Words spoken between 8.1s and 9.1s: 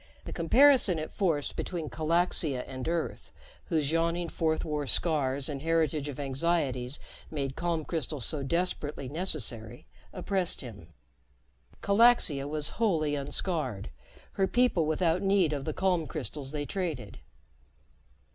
so desperately